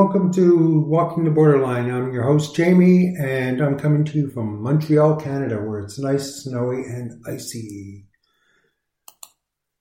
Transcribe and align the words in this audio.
welcome 0.00 0.32
to 0.32 0.80
Walking 0.88 1.24
the 1.24 1.30
Borderline. 1.30 1.90
I'm 1.90 2.10
your 2.10 2.22
host, 2.22 2.56
Jamie, 2.56 3.14
and 3.20 3.60
I'm 3.60 3.78
coming 3.78 4.02
to 4.06 4.16
you 4.16 4.30
from 4.30 4.62
Montreal, 4.62 5.16
Canada, 5.16 5.56
where 5.56 5.80
it's 5.80 5.98
nice, 5.98 6.36
snowy, 6.36 6.84
and 6.84 7.22
icy. 7.26 8.06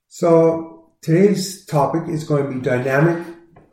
So, 0.09 0.91
today's 1.01 1.65
topic 1.67 2.09
is 2.09 2.25
going 2.25 2.47
to 2.47 2.51
be 2.51 2.59
dynamic 2.59 3.25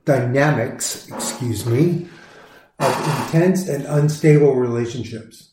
dynamics, 0.04 1.08
excuse 1.08 1.66
me, 1.66 2.06
of 2.78 3.24
intense 3.24 3.66
and 3.66 3.84
unstable 3.84 4.54
relationships. 4.54 5.52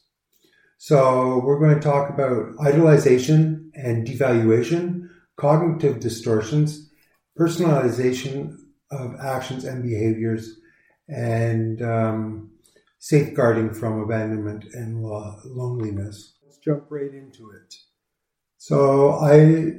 So, 0.78 1.41
we're 1.44 1.59
going 1.59 1.73
to 1.73 1.81
talk 1.81 2.11
about 2.11 2.55
idolization 2.57 3.72
and 3.73 4.05
devaluation, 4.05 5.09
cognitive 5.38 6.00
distortions, 6.00 6.91
personalization 7.35 8.57
of 8.91 9.16
actions 9.19 9.63
and 9.63 9.81
behaviors 9.81 10.59
and 11.07 11.81
um, 11.81 12.51
safeguarding 12.99 13.73
from 13.73 14.01
abandonment 14.01 14.65
and 14.73 15.03
lo- 15.03 15.39
loneliness. 15.45 16.37
Let's 16.43 16.57
jump 16.57 16.85
right 16.89 17.13
into 17.13 17.51
it. 17.51 17.75
So, 18.57 19.19
I, 19.19 19.73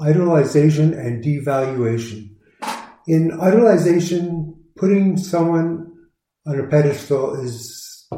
idolization 0.00 0.98
and 0.98 1.24
devaluation. 1.24 2.30
In 3.06 3.30
idolization, 3.30 4.56
putting 4.76 5.16
someone 5.16 5.92
on 6.46 6.60
a 6.60 6.66
pedestal 6.66 7.40
is 7.40 8.08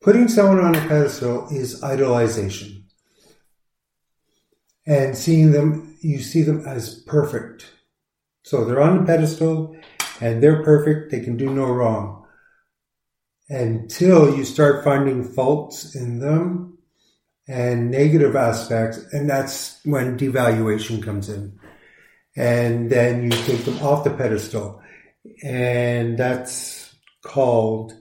putting 0.00 0.28
someone 0.28 0.60
on 0.60 0.74
a 0.74 0.88
pedestal 0.88 1.48
is 1.50 1.80
idolization 1.82 2.77
and 4.88 5.16
seeing 5.16 5.52
them, 5.52 5.96
you 6.00 6.18
see 6.18 6.42
them 6.42 6.64
as 6.66 6.94
perfect. 7.02 7.70
So 8.42 8.64
they're 8.64 8.80
on 8.80 8.98
the 8.98 9.04
pedestal 9.04 9.76
and 10.20 10.42
they're 10.42 10.64
perfect. 10.64 11.10
They 11.12 11.20
can 11.20 11.36
do 11.36 11.50
no 11.50 11.66
wrong. 11.66 12.24
Until 13.50 14.34
you 14.34 14.44
start 14.44 14.84
finding 14.84 15.24
faults 15.24 15.94
in 15.94 16.20
them 16.20 16.78
and 17.46 17.90
negative 17.90 18.34
aspects. 18.34 18.98
And 19.12 19.28
that's 19.28 19.78
when 19.84 20.18
devaluation 20.18 21.02
comes 21.02 21.28
in. 21.28 21.58
And 22.36 22.88
then 22.88 23.24
you 23.24 23.30
take 23.30 23.64
them 23.64 23.78
off 23.82 24.04
the 24.04 24.10
pedestal. 24.10 24.82
And 25.42 26.18
that's 26.18 26.94
called 27.22 27.92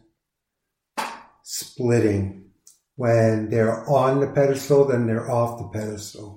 splitting. 1.43 2.45
When 2.95 3.49
they're 3.49 3.87
on 3.89 4.21
the 4.21 4.27
pedestal, 4.27 4.85
then 4.85 5.05
they're 5.05 5.29
off 5.29 5.59
the 5.59 5.67
pedestal. 5.67 6.36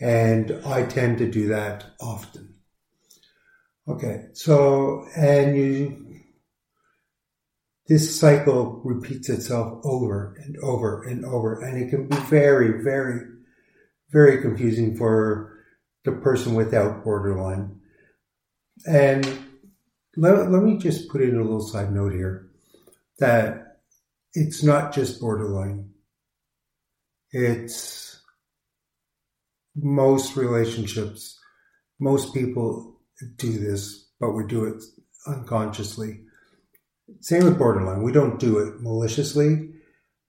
And 0.00 0.60
I 0.64 0.84
tend 0.84 1.18
to 1.18 1.30
do 1.30 1.48
that 1.48 1.84
often. 2.00 2.54
Okay, 3.88 4.26
so, 4.34 5.06
and 5.16 5.56
you, 5.56 6.20
this 7.86 8.20
cycle 8.20 8.82
repeats 8.84 9.30
itself 9.30 9.80
over 9.82 10.36
and 10.44 10.56
over 10.58 11.02
and 11.02 11.24
over, 11.24 11.60
and 11.62 11.82
it 11.82 11.88
can 11.88 12.06
be 12.06 12.16
very, 12.16 12.82
very, 12.82 13.20
very 14.10 14.42
confusing 14.42 14.94
for 14.94 15.58
the 16.04 16.12
person 16.12 16.54
without 16.54 17.02
borderline. 17.02 17.80
And 18.86 19.26
let, 20.16 20.50
let 20.50 20.62
me 20.62 20.76
just 20.76 21.08
put 21.08 21.22
in 21.22 21.36
a 21.36 21.42
little 21.42 21.66
side 21.66 21.92
note 21.92 22.12
here 22.12 22.50
that 23.18 23.80
it's 24.34 24.62
not 24.62 24.92
just 24.94 25.20
borderline. 25.20 25.90
It's 27.32 28.07
most 29.82 30.36
relationships, 30.36 31.38
most 32.00 32.34
people 32.34 33.00
do 33.36 33.52
this, 33.52 34.10
but 34.20 34.32
we 34.32 34.46
do 34.46 34.64
it 34.64 34.82
unconsciously. 35.26 36.20
Same 37.20 37.44
with 37.44 37.58
borderline. 37.58 38.02
We 38.02 38.12
don't 38.12 38.38
do 38.38 38.58
it 38.58 38.80
maliciously, 38.80 39.70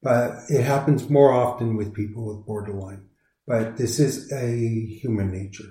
but 0.02 0.32
it 0.50 0.64
happens 0.64 1.10
more 1.10 1.32
often 1.32 1.76
with 1.76 1.94
people 1.94 2.28
with 2.28 2.46
borderline. 2.46 3.06
But 3.46 3.78
this 3.78 4.00
is 4.00 4.32
a 4.32 4.56
human 5.02 5.32
nature. 5.32 5.70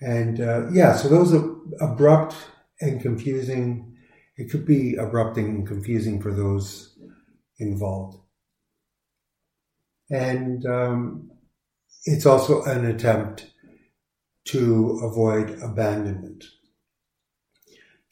And 0.00 0.40
uh, 0.40 0.70
yeah, 0.70 0.94
so 0.94 1.08
those 1.08 1.32
are 1.32 1.56
abrupt 1.80 2.36
and 2.80 3.00
confusing. 3.00 3.96
It 4.36 4.50
could 4.50 4.66
be 4.66 4.96
abrupt 4.96 5.38
and 5.38 5.66
confusing 5.66 6.20
for 6.20 6.32
those 6.32 6.98
involved. 7.58 8.18
And 10.10 10.66
um, 10.66 11.30
it's 12.04 12.26
also 12.26 12.62
an 12.64 12.84
attempt 12.84 13.50
to 14.46 15.00
avoid 15.02 15.58
abandonment. 15.62 16.44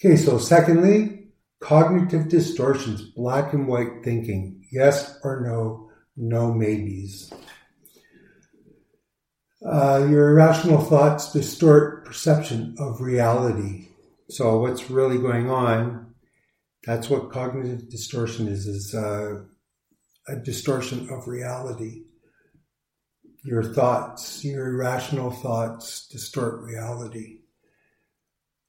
Okay, 0.01 0.17
so 0.17 0.39
secondly, 0.39 1.29
cognitive 1.61 2.29
distortions, 2.29 3.03
black 3.03 3.53
and 3.53 3.69
white 3.69 4.03
thinking, 4.03 4.65
yes 4.73 5.19
or 5.23 5.41
no, 5.47 5.91
no 6.17 6.53
maybes. 6.53 7.33
Uh, 9.65 10.07
your 10.11 10.31
irrational 10.31 10.81
thoughts 10.81 11.33
distort 11.33 12.05
perception 12.05 12.75
of 12.79 13.01
reality. 13.01 13.89
So 14.29 14.59
what's 14.59 14.91
really 14.91 15.19
going 15.19 15.51
on? 15.51 16.15
That's 16.85 17.09
what 17.09 17.31
cognitive 17.31 17.89
distortion 17.89 18.49
is, 18.49 18.67
is 18.67 18.93
uh, 18.93 19.43
a 20.27 20.37
distortion 20.37 21.09
of 21.11 21.29
reality 21.29 22.03
your 23.43 23.63
thoughts, 23.63 24.45
your 24.45 24.69
irrational 24.69 25.31
thoughts 25.31 26.07
distort 26.09 26.63
reality. 26.63 27.39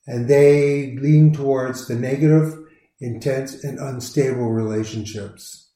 And 0.08 0.28
they 0.28 0.98
lean 0.98 1.34
towards 1.34 1.88
the 1.88 1.96
negative, 1.96 2.60
intense, 3.00 3.64
and 3.64 3.80
unstable 3.80 4.50
relationships. 4.50 5.70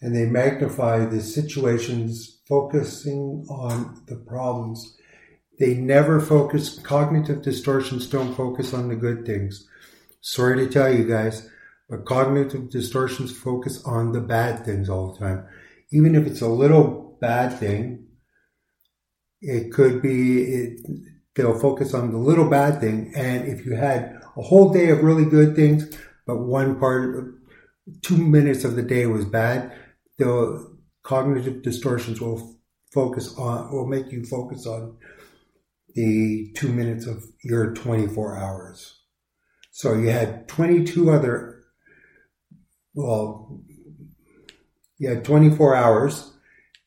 And 0.00 0.14
they 0.14 0.26
magnify 0.26 1.04
the 1.04 1.20
situations, 1.20 2.40
focusing 2.48 3.46
on 3.50 4.02
the 4.06 4.16
problems. 4.16 4.96
They 5.58 5.74
never 5.74 6.20
focus, 6.20 6.78
cognitive 6.78 7.42
distortions 7.42 8.06
don't 8.06 8.34
focus 8.34 8.72
on 8.72 8.88
the 8.88 8.96
good 8.96 9.26
things. 9.26 9.68
Sorry 10.20 10.56
to 10.64 10.72
tell 10.72 10.92
you 10.92 11.04
guys, 11.04 11.48
but 11.90 12.06
cognitive 12.06 12.70
distortions 12.70 13.36
focus 13.36 13.82
on 13.84 14.12
the 14.12 14.20
bad 14.20 14.64
things 14.64 14.88
all 14.88 15.12
the 15.12 15.18
time. 15.18 15.46
Even 15.90 16.14
if 16.14 16.26
it's 16.26 16.40
a 16.40 16.48
little 16.48 17.07
bad 17.20 17.58
thing. 17.58 18.06
It 19.40 19.72
could 19.72 20.02
be 20.02 20.42
it, 20.42 20.80
they'll 21.34 21.58
focus 21.58 21.94
on 21.94 22.10
the 22.10 22.18
little 22.18 22.48
bad 22.48 22.80
thing, 22.80 23.12
and 23.16 23.46
if 23.46 23.64
you 23.64 23.74
had 23.74 24.20
a 24.36 24.42
whole 24.42 24.72
day 24.72 24.88
of 24.90 25.02
really 25.02 25.24
good 25.24 25.54
things, 25.54 25.96
but 26.26 26.38
one 26.38 26.78
part, 26.78 27.34
two 28.02 28.16
minutes 28.16 28.64
of 28.64 28.76
the 28.76 28.82
day 28.82 29.06
was 29.06 29.24
bad, 29.24 29.72
the 30.18 30.76
cognitive 31.02 31.62
distortions 31.62 32.20
will 32.20 32.58
focus 32.92 33.34
on 33.36 33.70
will 33.72 33.86
make 33.86 34.10
you 34.10 34.24
focus 34.24 34.66
on 34.66 34.96
the 35.94 36.52
two 36.54 36.72
minutes 36.72 37.06
of 37.06 37.24
your 37.42 37.74
24 37.74 38.36
hours. 38.36 39.00
So 39.70 39.94
you 39.94 40.10
had 40.10 40.48
22 40.48 41.10
other, 41.10 41.64
well, 42.94 43.60
you 44.98 45.08
had 45.08 45.24
24 45.24 45.74
hours 45.74 46.32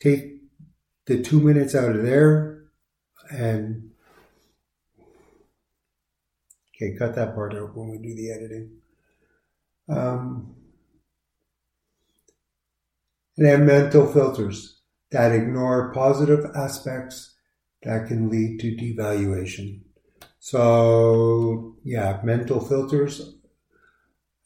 take 0.01 0.41
the 1.05 1.21
two 1.21 1.39
minutes 1.39 1.75
out 1.75 1.95
of 1.95 2.03
there 2.03 2.63
and 3.29 3.91
okay, 6.75 6.95
cut 6.97 7.15
that 7.15 7.35
part 7.35 7.55
out 7.55 7.75
when 7.75 7.89
we 7.89 7.97
do 7.97 8.15
the 8.15 8.31
editing. 8.31 8.71
Um, 9.87 10.55
and 13.37 13.47
have 13.47 13.61
mental 13.61 14.11
filters 14.11 14.81
that 15.11 15.31
ignore 15.31 15.93
positive 15.93 16.45
aspects 16.55 17.35
that 17.83 18.07
can 18.07 18.29
lead 18.29 18.59
to 18.59 18.75
devaluation. 18.75 19.81
So, 20.39 21.75
yeah, 21.83 22.19
mental 22.23 22.59
filters, 22.59 23.35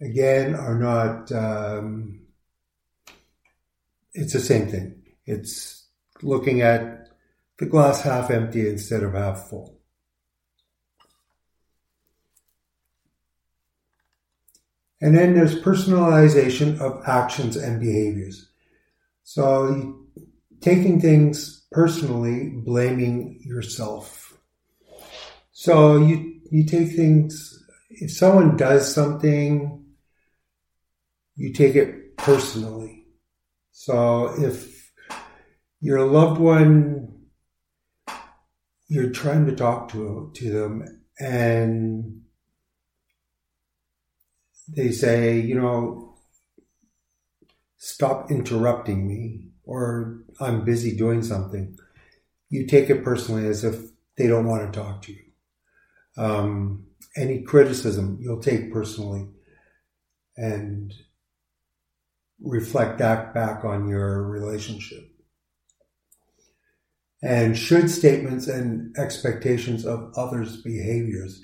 again, 0.01 0.55
are 0.55 0.77
not, 0.77 1.31
um, 1.31 2.21
it's 4.13 4.33
the 4.33 4.39
same 4.39 4.69
thing. 4.69 5.04
It's 5.25 5.87
looking 6.21 6.61
at 6.61 7.09
the 7.57 7.65
glass 7.65 8.01
half 8.01 8.29
empty 8.31 8.67
instead 8.69 9.03
of 9.03 9.13
half 9.13 9.49
full. 9.49 9.79
And 15.01 15.15
then 15.15 15.35
there's 15.35 15.61
personalization 15.61 16.79
of 16.79 17.03
actions 17.05 17.55
and 17.57 17.79
behaviors. 17.79 18.49
So 19.23 20.05
taking 20.61 21.01
things 21.01 21.65
personally, 21.71 22.49
blaming 22.49 23.39
yourself. 23.41 24.37
So 25.51 25.97
you, 25.97 26.41
you 26.49 26.65
take 26.65 26.95
things, 26.95 27.63
if 27.89 28.11
someone 28.11 28.57
does 28.57 28.93
something, 28.93 29.85
you 31.35 31.53
take 31.53 31.75
it 31.75 32.17
personally. 32.17 33.05
So 33.71 34.33
if 34.41 34.74
your 35.85 36.03
loved 36.03 36.39
one, 36.39 37.13
you're 38.87 39.11
trying 39.11 39.45
to 39.45 39.55
talk 39.55 39.91
to, 39.91 40.31
to 40.33 40.51
them 40.51 41.03
and 41.19 42.23
they 44.67 44.89
say, 44.89 45.39
you 45.39 45.53
know, 45.53 46.17
stop 47.77 48.31
interrupting 48.31 49.07
me 49.07 49.49
or 49.63 50.23
I'm 50.39 50.65
busy 50.65 50.97
doing 50.97 51.21
something. 51.21 51.77
You 52.49 52.65
take 52.65 52.89
it 52.89 53.03
personally 53.03 53.45
as 53.45 53.63
if 53.63 53.75
they 54.17 54.25
don't 54.25 54.47
want 54.47 54.73
to 54.73 54.79
talk 54.79 55.03
to 55.03 55.11
you. 55.11 55.23
Um, 56.17 56.87
any 57.15 57.43
criticism 57.43 58.17
you'll 58.19 58.41
take 58.41 58.73
personally 58.73 59.27
and 60.35 60.91
reflect 62.41 62.97
that 62.97 63.35
back 63.35 63.63
on 63.63 63.87
your 63.87 64.23
relationship. 64.23 65.11
And 67.25 67.57
should 67.57 67.89
statements 67.89 68.47
and 68.47 68.95
expectations 68.97 69.85
of 69.85 70.13
others' 70.15 70.61
behaviors. 70.61 71.41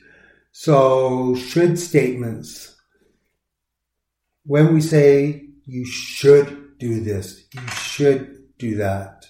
So, 0.52 1.34
should 1.36 1.80
statements 1.80 2.76
when 4.46 4.74
we 4.74 4.82
say 4.82 5.46
you 5.66 5.86
should 5.86 6.78
do 6.78 7.00
this, 7.00 7.44
you 7.54 7.68
should 7.68 8.58
do 8.58 8.76
that, 8.76 9.26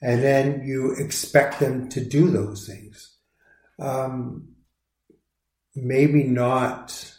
and 0.00 0.22
then 0.22 0.62
you 0.64 0.92
expect 0.92 1.60
them 1.60 1.88
to 1.90 2.04
do 2.04 2.30
those 2.30 2.66
things, 2.66 3.16
um, 3.80 4.48
maybe 5.74 6.22
not 6.24 7.14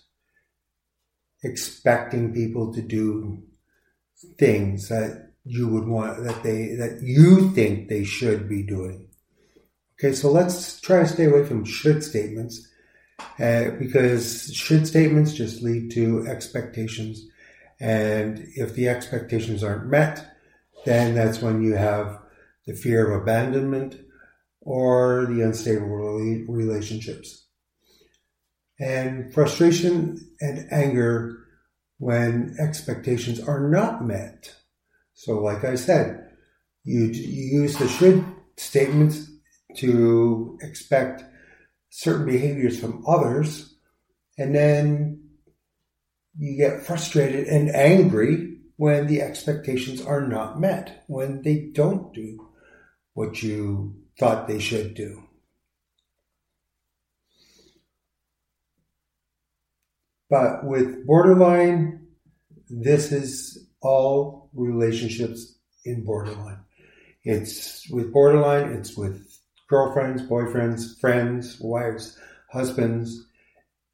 expecting 1.43 2.33
people 2.33 2.73
to 2.73 2.81
do 2.81 3.43
things 4.37 4.89
that 4.89 5.28
you 5.49 5.67
would 5.67 5.87
want 5.87 6.23
that 6.23 6.43
they 6.43 6.75
that 6.75 7.01
you 7.01 7.49
think 7.51 7.89
they 7.89 8.03
should 8.03 8.47
be 8.47 8.61
doing. 8.61 9.07
Okay, 9.99 10.13
so 10.13 10.31
let's 10.31 10.79
try 10.79 10.99
to 10.99 11.07
stay 11.07 11.25
away 11.25 11.43
from 11.43 11.65
should 11.65 12.03
statements 12.03 12.67
uh, 13.39 13.71
because 13.79 14.53
should 14.53 14.87
statements 14.87 15.33
just 15.33 15.61
lead 15.63 15.91
to 15.91 16.25
expectations. 16.27 17.27
And 17.79 18.47
if 18.55 18.75
the 18.75 18.89
expectations 18.89 19.63
aren't 19.63 19.87
met, 19.87 20.25
then 20.85 21.15
that's 21.15 21.41
when 21.41 21.63
you 21.63 21.73
have 21.73 22.19
the 22.65 22.73
fear 22.73 23.11
of 23.11 23.21
abandonment 23.21 23.99
or 24.61 25.25
the 25.25 25.41
unstable 25.41 25.87
relationships. 26.47 27.45
And 28.79 29.33
frustration 29.33 30.29
and 30.39 30.67
anger 30.71 31.39
when 31.97 32.55
expectations 32.59 33.39
are 33.41 33.67
not 33.67 34.05
met. 34.05 34.55
So, 35.19 35.39
like 35.39 35.65
I 35.65 35.75
said, 35.75 36.29
you, 36.85 37.07
you 37.07 37.61
use 37.63 37.75
the 37.75 37.89
should 37.89 38.23
statements 38.55 39.29
to 39.75 40.57
expect 40.61 41.25
certain 41.89 42.25
behaviors 42.25 42.79
from 42.79 43.03
others, 43.05 43.75
and 44.37 44.55
then 44.55 45.19
you 46.37 46.55
get 46.55 46.85
frustrated 46.85 47.47
and 47.47 47.69
angry 47.75 48.59
when 48.77 49.07
the 49.07 49.21
expectations 49.21 50.01
are 50.01 50.25
not 50.25 50.57
met, 50.57 51.03
when 51.07 51.41
they 51.41 51.69
don't 51.73 52.13
do 52.13 52.51
what 53.13 53.43
you 53.43 53.97
thought 54.17 54.47
they 54.47 54.59
should 54.59 54.93
do. 54.93 55.21
But 60.29 60.63
with 60.63 61.05
borderline, 61.05 62.07
this 62.69 63.11
is 63.11 63.68
all 63.81 64.49
relationships 64.53 65.55
in 65.85 66.03
borderline. 66.03 66.59
It's 67.23 67.89
with 67.89 68.11
borderline, 68.11 68.71
it's 68.73 68.95
with 68.95 69.25
girlfriends, 69.69 70.23
boyfriends, 70.23 70.99
friends, 70.99 71.59
wives, 71.59 72.17
husbands, 72.51 73.25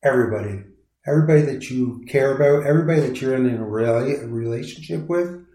everybody. 0.03 0.63
Everybody 1.07 1.41
that 1.41 1.69
you 1.69 2.03
care 2.07 2.35
about, 2.35 2.65
everybody 2.65 3.01
that 3.01 3.21
you're 3.21 3.35
in 3.35 3.47
a 3.47 3.63
relationship 3.63 5.07
with, 5.07 5.45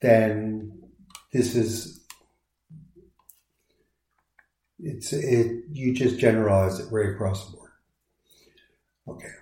then 0.00 0.82
this 1.32 1.54
is 1.54 2.00
it's 4.78 5.12
it 5.12 5.64
you 5.70 5.94
just 5.94 6.18
generalize 6.18 6.80
it 6.80 6.90
right 6.90 7.10
across 7.10 7.46
the 7.46 7.56
board. 7.56 7.70
Okay. 9.08 9.41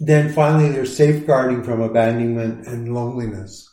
Then 0.00 0.32
finally 0.32 0.70
there's 0.70 0.96
safeguarding 0.96 1.62
from 1.62 1.80
abandonment 1.80 2.66
and 2.66 2.92
loneliness 2.92 3.70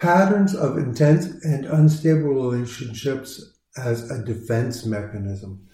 patterns 0.00 0.54
of 0.54 0.76
intense 0.76 1.26
and 1.44 1.64
unstable 1.64 2.34
relationships 2.50 3.42
as 3.76 4.10
a 4.10 4.22
defense 4.24 4.84
mechanism. 4.84 5.66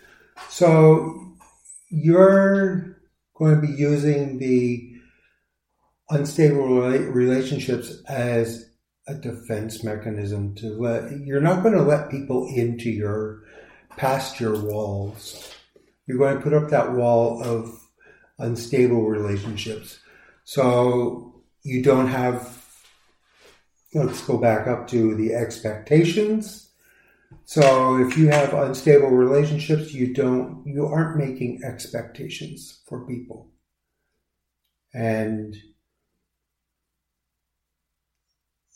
So 0.49 1.37
you're 1.88 3.00
going 3.35 3.61
to 3.61 3.67
be 3.67 3.73
using 3.73 4.38
the 4.38 4.93
unstable 6.11 6.81
relationships 6.81 8.02
as 8.09 8.71
a 9.09 9.14
defense 9.14 9.83
mechanism 9.83 10.55
to 10.55 10.69
let 10.69 11.11
you're 11.21 11.40
not 11.40 11.62
going 11.62 11.75
to 11.75 11.83
let 11.83 12.11
people 12.11 12.49
into 12.55 12.90
your 12.90 13.43
past 13.97 14.38
your 14.38 14.62
walls. 14.62 15.55
You're 16.07 16.19
going 16.19 16.37
to 16.37 16.43
put 16.43 16.55
up 16.55 16.71
that 16.71 16.93
wall 16.93 17.43
of 17.43 17.89
unstable 18.40 19.06
relationships. 19.06 20.00
So 20.44 21.42
you 21.62 21.82
don't 21.82 22.09
have 22.09 22.61
let's 23.94 24.25
go 24.25 24.38
back 24.38 24.66
up 24.66 24.87
to 24.88 25.14
the 25.14 25.35
expectations. 25.35 26.70
So 27.44 27.99
if 27.99 28.16
you 28.16 28.28
have 28.28 28.54
unstable 28.54 29.11
relationships, 29.11 29.92
you 29.92 30.14
don't, 30.14 30.62
you 30.64 30.87
aren't 30.87 31.16
making 31.16 31.62
expectations 31.64 32.82
for 32.87 33.06
people. 33.06 33.50
And 34.94 35.56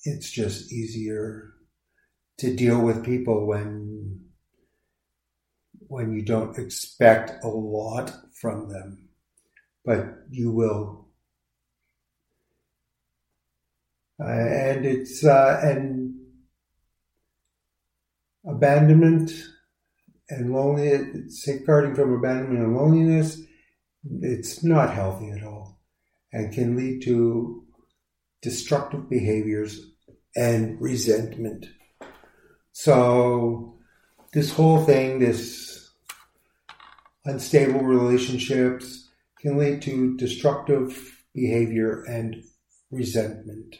it's 0.04 0.30
just 0.30 0.73
easier 0.73 1.54
to 2.38 2.54
deal 2.54 2.80
with 2.80 3.04
people 3.04 3.47
when 3.47 4.21
when 5.87 6.12
you 6.12 6.23
don't 6.23 6.59
expect 6.59 7.44
a 7.44 7.49
lot 7.49 8.12
from 8.33 8.68
them, 8.68 9.04
but 9.85 10.25
you 10.31 10.50
will 10.50 11.05
Uh, 14.21 14.29
and 14.29 14.87
it's 14.87 15.25
uh, 15.25 15.61
and 15.62 16.14
abandonment 18.47 19.33
and 20.31 20.53
loneliness, 20.53 21.45
safeguarding 21.45 21.95
from 21.95 22.12
abandonment 22.12 22.64
and 22.64 22.76
loneliness, 22.76 23.41
it's 24.23 24.62
not 24.62 24.95
healthy 24.95 25.31
at 25.31 25.43
all 25.43 25.81
and 26.33 26.53
can 26.53 26.76
lead 26.76 27.03
to 27.03 27.64
destructive 28.41 29.11
behaviors 29.11 29.81
and 30.37 30.81
resentment. 30.81 31.67
So, 32.73 33.79
this 34.33 34.53
whole 34.53 34.85
thing, 34.85 35.19
this 35.19 35.91
unstable 37.25 37.81
relationships, 37.81 39.04
can 39.45 39.59
lead 39.59 39.83
to 39.83 40.17
destructive 40.17 41.23
behavior 41.35 42.03
and 42.05 42.43
resentment. 42.91 43.77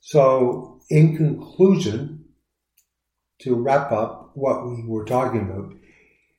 So, 0.00 0.80
in 0.88 1.14
conclusion, 1.14 2.24
to 3.40 3.54
wrap 3.54 3.92
up 3.92 4.30
what 4.34 4.66
we 4.66 4.82
were 4.86 5.04
talking 5.04 5.42
about, 5.42 5.74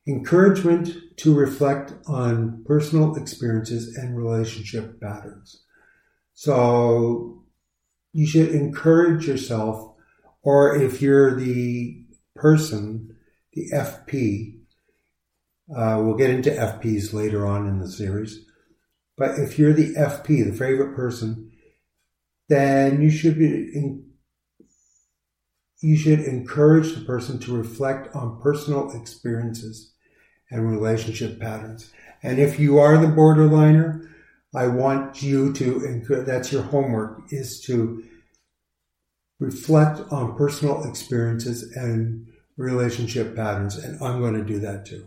encouragement 0.07 0.89
to 1.17 1.35
reflect 1.35 1.93
on 2.07 2.63
personal 2.65 3.15
experiences 3.17 3.95
and 3.95 4.17
relationship 4.17 4.99
patterns. 4.99 5.63
So, 6.33 7.43
you 8.13 8.25
should 8.25 8.49
encourage 8.49 9.27
yourself, 9.27 9.93
or 10.41 10.75
if 10.75 11.03
you're 11.03 11.35
the 11.35 12.03
person, 12.35 13.15
the 13.53 13.69
FP, 13.71 14.56
uh, 15.75 16.01
we'll 16.01 16.15
get 16.15 16.29
into 16.29 16.49
FPs 16.49 17.13
later 17.13 17.45
on 17.45 17.67
in 17.67 17.79
the 17.79 17.89
series. 17.89 18.45
But 19.17 19.39
if 19.39 19.57
you're 19.57 19.73
the 19.73 19.93
FP, 19.95 20.45
the 20.45 20.57
favorite 20.57 20.95
person, 20.95 21.51
then 22.49 23.01
you 23.01 23.09
should 23.09 23.37
be 23.37 23.47
in, 23.47 24.05
you 25.81 25.97
should 25.97 26.21
encourage 26.21 26.93
the 26.93 27.01
person 27.01 27.39
to 27.39 27.55
reflect 27.55 28.15
on 28.15 28.41
personal 28.41 28.91
experiences 28.91 29.93
and 30.49 30.69
relationship 30.69 31.39
patterns. 31.39 31.91
And 32.23 32.39
if 32.39 32.59
you 32.59 32.79
are 32.79 32.97
the 32.97 33.07
borderliner, 33.07 34.07
I 34.55 34.67
want 34.67 35.21
you 35.21 35.53
to, 35.53 36.23
that's 36.25 36.51
your 36.51 36.63
homework, 36.63 37.21
is 37.31 37.61
to 37.61 38.03
reflect 39.39 39.99
on 40.11 40.37
personal 40.37 40.83
experiences 40.89 41.75
and 41.75 42.27
relationship 42.55 43.35
patterns. 43.35 43.75
And 43.75 44.01
I'm 44.01 44.19
going 44.19 44.33
to 44.33 44.43
do 44.43 44.59
that 44.59 44.85
too. 44.85 45.05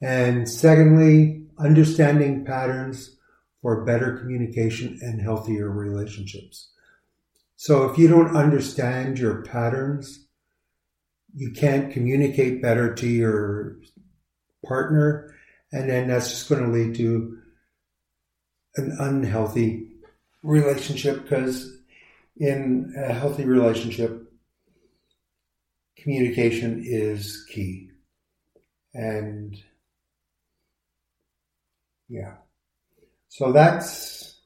And 0.00 0.48
secondly, 0.48 1.44
understanding 1.58 2.44
patterns 2.44 3.16
for 3.60 3.84
better 3.84 4.16
communication 4.16 4.98
and 5.02 5.20
healthier 5.20 5.68
relationships. 5.68 6.70
So 7.56 7.90
if 7.90 7.98
you 7.98 8.08
don't 8.08 8.34
understand 8.34 9.18
your 9.18 9.42
patterns, 9.42 10.26
you 11.34 11.52
can't 11.52 11.92
communicate 11.92 12.62
better 12.62 12.94
to 12.94 13.06
your 13.06 13.76
partner, 14.66 15.34
and 15.72 15.88
then 15.88 16.08
that's 16.08 16.30
just 16.30 16.48
going 16.48 16.62
to 16.64 16.70
lead 16.70 16.94
to 16.96 17.38
an 18.76 18.96
unhealthy 18.98 19.88
relationship 20.42 21.22
because 21.22 21.76
in 22.38 22.94
a 22.96 23.12
healthy 23.12 23.44
relationship, 23.44 24.32
communication 25.98 26.82
is 26.84 27.44
key. 27.50 27.90
And 28.94 29.62
yeah. 32.10 32.34
So 33.28 33.52
that's 33.52 34.40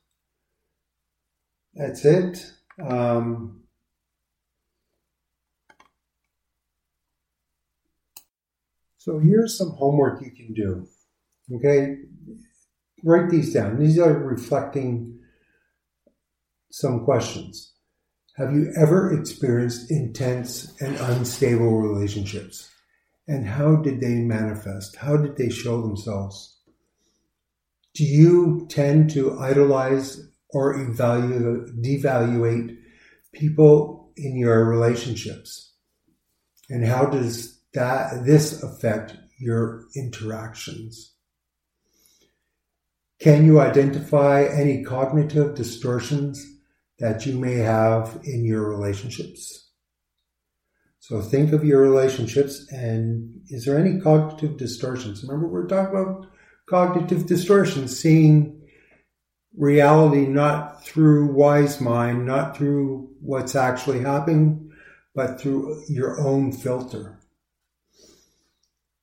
that's 1.74 2.04
it. 2.04 2.52
Um, 2.86 3.62
so 8.98 9.18
here's 9.18 9.56
some 9.56 9.70
homework 9.70 10.22
you 10.22 10.30
can 10.30 10.52
do. 10.52 10.86
Okay, 11.56 11.96
write 13.02 13.30
these 13.30 13.54
down. 13.54 13.80
These 13.80 13.98
are 13.98 14.12
reflecting 14.12 15.18
some 16.70 17.04
questions. 17.04 17.72
Have 18.36 18.52
you 18.52 18.72
ever 18.76 19.18
experienced 19.18 19.90
intense 19.90 20.74
and 20.80 20.96
unstable 20.96 21.80
relationships? 21.80 22.68
And 23.26 23.46
how 23.46 23.76
did 23.76 24.00
they 24.00 24.16
manifest? 24.16 24.96
How 24.96 25.16
did 25.16 25.36
they 25.36 25.48
show 25.48 25.80
themselves? 25.80 26.53
Do 27.94 28.04
you 28.04 28.66
tend 28.68 29.10
to 29.10 29.38
idolize 29.38 30.20
or 30.50 30.74
evaluate, 30.74 31.80
devaluate 31.82 32.76
people 33.32 34.12
in 34.16 34.36
your 34.36 34.64
relationships? 34.64 35.72
And 36.68 36.84
how 36.84 37.06
does 37.06 37.60
that, 37.74 38.24
this 38.24 38.62
affect 38.62 39.16
your 39.38 39.84
interactions? 39.94 41.14
Can 43.20 43.46
you 43.46 43.60
identify 43.60 44.44
any 44.44 44.82
cognitive 44.82 45.54
distortions 45.54 46.44
that 46.98 47.26
you 47.26 47.38
may 47.38 47.54
have 47.54 48.20
in 48.24 48.44
your 48.44 48.68
relationships? 48.68 49.70
So 50.98 51.20
think 51.20 51.52
of 51.52 51.64
your 51.64 51.82
relationships 51.82 52.66
and 52.72 53.40
is 53.48 53.66
there 53.66 53.78
any 53.78 54.00
cognitive 54.00 54.56
distortions? 54.56 55.22
Remember, 55.22 55.46
we're 55.46 55.66
talking 55.66 55.94
about 55.94 56.26
cognitive 56.66 57.26
distortion, 57.26 57.88
seeing 57.88 58.62
reality 59.56 60.26
not 60.26 60.84
through 60.84 61.32
wise 61.32 61.80
mind, 61.80 62.26
not 62.26 62.56
through 62.56 63.10
what's 63.20 63.54
actually 63.54 64.00
happening, 64.00 64.72
but 65.14 65.40
through 65.40 65.82
your 65.88 66.20
own 66.20 66.52
filter. 66.52 67.20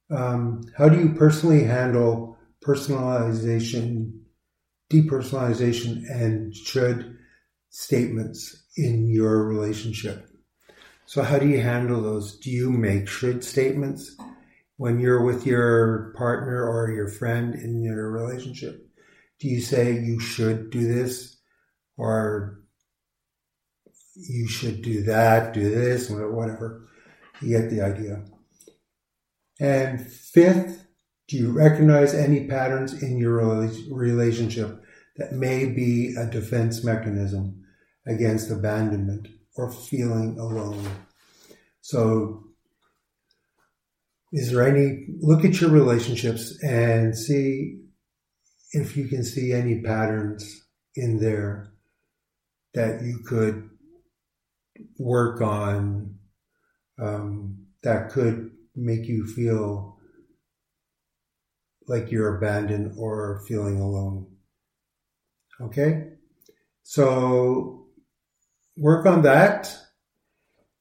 Um, 0.10 0.64
how 0.78 0.90
do 0.90 1.00
you 1.00 1.14
personally 1.14 1.64
handle 1.64 2.38
personalization, 2.64 4.20
depersonalization, 4.92 6.04
and 6.12 6.54
should 6.54 7.18
statements 7.70 8.64
in 8.76 9.08
your 9.08 9.48
relationship? 9.48 10.28
So, 11.06 11.24
how 11.24 11.40
do 11.40 11.48
you 11.48 11.62
handle 11.62 12.02
those? 12.02 12.38
Do 12.38 12.52
you 12.52 12.70
make 12.70 13.08
should 13.08 13.44
statements? 13.44 14.18
When 14.82 15.00
you're 15.00 15.24
with 15.24 15.46
your 15.46 16.12
partner 16.18 16.68
or 16.68 16.90
your 16.90 17.08
friend 17.08 17.54
in 17.54 17.84
your 17.84 18.10
relationship? 18.10 18.84
Do 19.40 19.48
you 19.48 19.62
say 19.62 20.00
you 20.00 20.20
should 20.20 20.72
do 20.72 20.92
this 20.92 21.38
or 21.98 22.64
you 24.16 24.48
should 24.48 24.82
do 24.82 25.04
that, 25.04 25.54
do 25.54 25.70
this, 25.70 26.10
whatever? 26.10 26.88
You 27.44 27.60
get 27.60 27.70
the 27.70 27.82
idea. 27.82 28.24
And 29.60 30.02
fifth, 30.02 30.88
do 31.28 31.38
you 31.38 31.52
recognize 31.52 32.16
any 32.16 32.48
patterns 32.48 33.04
in 33.04 33.20
your 33.20 33.70
relationship 33.92 34.82
that 35.18 35.34
may 35.34 35.68
be 35.68 36.16
a 36.18 36.26
defense 36.26 36.84
mechanism 36.84 37.64
against 38.08 38.50
abandonment 38.50 39.28
or 39.56 39.72
feeling 39.72 40.40
alone? 40.40 40.90
So 41.82 42.48
is 44.32 44.52
there 44.52 44.66
any 44.66 45.08
look 45.20 45.44
at 45.44 45.60
your 45.60 45.70
relationships 45.70 46.58
and 46.64 47.18
see 47.18 47.82
if 48.72 48.96
you 48.96 49.08
can 49.08 49.24
see 49.24 49.52
any 49.52 49.82
patterns 49.82 50.68
in 50.96 51.20
there 51.20 51.74
that 52.74 53.02
you 53.02 53.20
could 53.26 53.70
work 54.98 55.42
on 55.42 56.16
um, 57.02 57.66
that 57.84 58.12
could 58.12 58.52
make 58.76 59.08
you 59.08 59.26
feel 59.26 59.98
like 61.88 62.12
you're 62.12 62.38
abandoned 62.38 62.94
or 62.98 63.44
feeling 63.48 63.80
alone. 63.80 64.28
Okay? 65.60 66.10
So 66.84 67.88
work 68.78 69.06
on 69.06 69.24
that. 69.24 69.76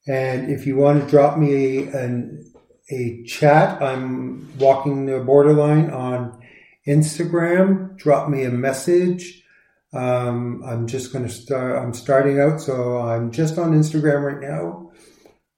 And 0.07 0.49
if 0.49 0.65
you 0.65 0.77
want 0.77 1.03
to 1.03 1.09
drop 1.09 1.37
me 1.37 1.87
an 1.87 2.50
a 2.91 3.23
chat. 3.23 3.81
I'm 3.81 4.57
walking 4.57 5.05
the 5.05 5.19
borderline 5.19 5.89
on 5.89 6.41
Instagram. 6.87 7.97
Drop 7.97 8.29
me 8.29 8.43
a 8.43 8.51
message. 8.51 9.43
Um, 9.93 10.63
I'm 10.65 10.87
just 10.87 11.11
going 11.11 11.25
to 11.25 11.31
start. 11.31 11.81
I'm 11.81 11.93
starting 11.93 12.39
out, 12.39 12.61
so 12.61 12.99
I'm 12.99 13.31
just 13.31 13.57
on 13.57 13.73
Instagram 13.73 14.23
right 14.23 14.41
now. 14.41 14.91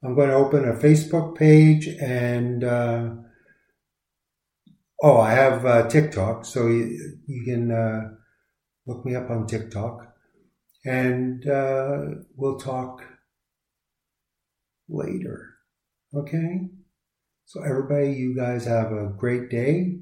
I'm 0.04 0.16
going 0.16 0.30
to 0.30 0.36
open 0.36 0.68
a 0.68 0.74
Facebook 0.74 1.38
page 1.38 1.88
and 1.88 2.64
uh, 2.64 3.10
oh, 5.02 5.18
I 5.18 5.32
have 5.32 5.66
uh, 5.66 5.88
TikTok, 5.88 6.46
so 6.46 6.68
you, 6.68 7.18
you 7.28 7.44
can 7.46 7.72
uh, 7.72 8.10
look 8.86 9.06
me 9.06 9.16
up 9.16 9.30
on 9.30 9.48
TikTok, 9.48 10.14
and 10.86 11.48
uh, 11.48 12.02
we'll 12.36 12.58
talk 12.58 13.04
later. 14.90 15.56
Okay. 16.14 16.70
So, 17.54 17.62
everybody, 17.62 18.14
you 18.14 18.34
guys 18.36 18.66
have 18.66 18.92
a 18.92 19.14
great 19.16 19.52
day, 19.52 20.00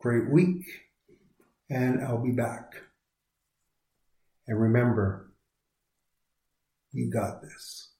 great 0.00 0.28
week, 0.28 0.64
and 1.70 2.02
I'll 2.02 2.20
be 2.20 2.32
back. 2.32 2.72
And 4.48 4.60
remember, 4.60 5.30
you 6.90 7.08
got 7.08 7.42
this. 7.42 7.92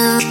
Be 0.00 0.29